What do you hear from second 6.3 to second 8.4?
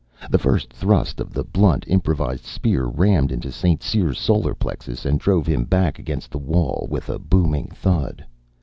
the wall with a booming thud.